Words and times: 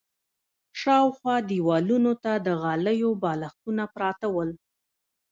شاوخوا 0.81 1.35
دېوالونو 1.49 2.13
ته 2.23 2.33
د 2.45 2.47
غالیو 2.61 3.11
بالښتونه 3.21 3.83
پراته 3.93 4.27
ول. 4.35 4.49